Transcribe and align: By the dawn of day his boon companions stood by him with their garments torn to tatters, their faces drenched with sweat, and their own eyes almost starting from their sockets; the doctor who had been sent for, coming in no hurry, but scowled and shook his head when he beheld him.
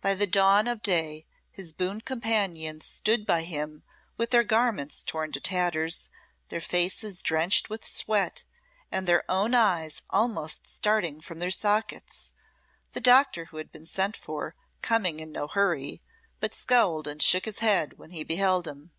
By 0.00 0.14
the 0.14 0.26
dawn 0.26 0.66
of 0.66 0.80
day 0.82 1.26
his 1.50 1.74
boon 1.74 2.00
companions 2.00 2.86
stood 2.86 3.26
by 3.26 3.42
him 3.42 3.82
with 4.16 4.30
their 4.30 4.42
garments 4.42 5.04
torn 5.04 5.30
to 5.32 5.40
tatters, 5.40 6.08
their 6.48 6.62
faces 6.62 7.20
drenched 7.20 7.68
with 7.68 7.86
sweat, 7.86 8.44
and 8.90 9.06
their 9.06 9.24
own 9.30 9.52
eyes 9.52 10.00
almost 10.08 10.66
starting 10.66 11.20
from 11.20 11.38
their 11.38 11.50
sockets; 11.50 12.32
the 12.94 13.00
doctor 13.02 13.44
who 13.44 13.58
had 13.58 13.70
been 13.70 13.84
sent 13.84 14.16
for, 14.16 14.54
coming 14.80 15.20
in 15.20 15.32
no 15.32 15.46
hurry, 15.46 16.00
but 16.40 16.54
scowled 16.54 17.06
and 17.06 17.20
shook 17.22 17.44
his 17.44 17.58
head 17.58 17.98
when 17.98 18.12
he 18.12 18.24
beheld 18.24 18.66
him. 18.66 18.90